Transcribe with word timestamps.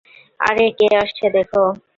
আরে, 0.39 0.65
কে 0.77 0.87
আসছে 1.01 1.25
দেখো! 1.35 1.63